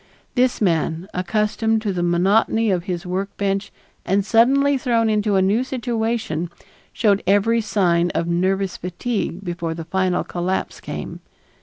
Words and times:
This 0.33 0.59
man, 0.61 1.07
accustomed 1.13 1.83
to 1.83 1.93
the 1.93 2.01
monotony 2.01 2.71
of 2.71 2.85
his 2.85 3.05
workbench 3.05 3.71
and 4.03 4.25
suddenly 4.25 4.75
thrown 4.75 5.11
into 5.11 5.35
a 5.35 5.43
new 5.43 5.63
situation, 5.63 6.49
showed 6.91 7.21
every 7.27 7.61
sign 7.61 8.09
of 8.15 8.25
nervous 8.25 8.77
fatigue 8.77 9.43
before 9.43 9.75
the 9.75 9.85
final 9.85 10.23
collapse 10.23 10.79
came. 10.81 11.19